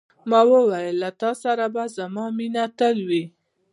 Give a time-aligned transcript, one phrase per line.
[0.29, 3.23] ما وویل، له تا سره به زما مینه تل وي.